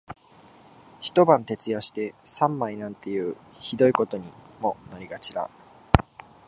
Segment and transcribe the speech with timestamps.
[0.99, 4.23] 一晩徹夜して三枚なんていう酷いことに
[4.59, 5.47] もなりがちだ